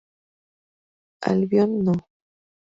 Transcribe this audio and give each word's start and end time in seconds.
Albion 1.29 1.71
No. 1.85 1.93